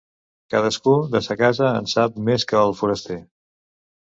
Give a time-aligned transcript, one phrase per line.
[0.53, 3.19] Cadascú de sa casa en sap més que el foraster.